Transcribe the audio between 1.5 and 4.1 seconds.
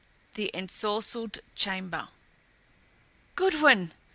CHAMBER "Goodwin!"